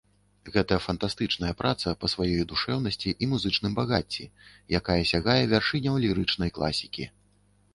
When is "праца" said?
1.59-1.91